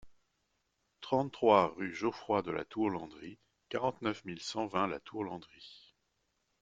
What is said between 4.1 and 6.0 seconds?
mille cent vingt La Tourlandry